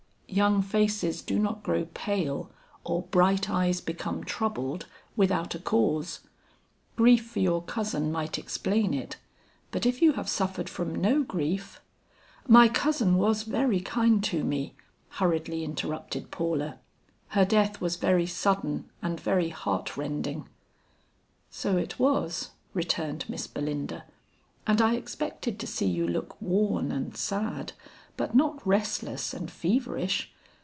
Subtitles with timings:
[0.33, 2.49] "Young faces do not grow pale
[2.85, 4.85] or bright eyes become troubled
[5.17, 6.21] without a cause.
[6.95, 9.17] Grief for your cousin might explain it,
[9.71, 11.81] but if you have suffered from no grief"
[12.57, 14.73] "My cousin was very kind to me,"
[15.09, 16.79] hurriedly interrupted Paula.
[17.31, 20.47] "Her death was very sudden and very heart rending."
[21.49, 24.05] "So it was;" returned Miss Belinda,
[24.65, 27.73] "and I expected to see you look worn and sad
[28.17, 30.31] but not restless and feverish.